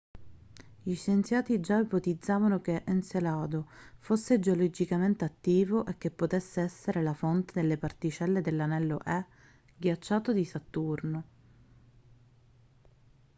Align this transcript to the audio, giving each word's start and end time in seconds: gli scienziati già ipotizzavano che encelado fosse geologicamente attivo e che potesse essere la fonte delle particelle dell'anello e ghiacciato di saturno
gli 0.81 0.95
scienziati 0.95 1.59
già 1.59 1.77
ipotizzavano 1.77 2.59
che 2.59 2.81
encelado 2.87 3.67
fosse 3.99 4.39
geologicamente 4.39 5.25
attivo 5.25 5.85
e 5.85 5.95
che 5.99 6.09
potesse 6.09 6.61
essere 6.61 7.03
la 7.03 7.13
fonte 7.13 7.53
delle 7.61 7.77
particelle 7.77 8.41
dell'anello 8.41 8.99
e 9.05 9.23
ghiacciato 9.77 10.33
di 10.33 10.43
saturno 10.43 11.23